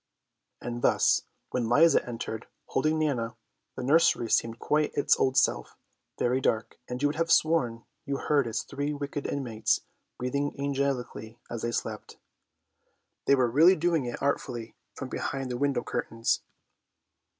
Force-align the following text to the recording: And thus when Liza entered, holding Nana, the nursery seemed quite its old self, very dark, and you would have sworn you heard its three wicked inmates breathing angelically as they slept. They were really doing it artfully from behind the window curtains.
And 0.59 0.81
thus 0.81 1.25
when 1.51 1.69
Liza 1.69 2.03
entered, 2.09 2.47
holding 2.69 2.97
Nana, 2.97 3.35
the 3.75 3.83
nursery 3.83 4.31
seemed 4.31 4.57
quite 4.57 4.91
its 4.95 5.15
old 5.19 5.37
self, 5.37 5.77
very 6.17 6.41
dark, 6.41 6.79
and 6.87 6.99
you 6.99 7.07
would 7.07 7.17
have 7.17 7.31
sworn 7.31 7.83
you 8.03 8.17
heard 8.17 8.47
its 8.47 8.63
three 8.63 8.93
wicked 8.95 9.27
inmates 9.27 9.81
breathing 10.17 10.59
angelically 10.59 11.37
as 11.51 11.61
they 11.61 11.71
slept. 11.71 12.17
They 13.25 13.35
were 13.35 13.47
really 13.47 13.75
doing 13.75 14.05
it 14.05 14.19
artfully 14.23 14.73
from 14.95 15.07
behind 15.09 15.51
the 15.51 15.57
window 15.59 15.83
curtains. 15.83 16.41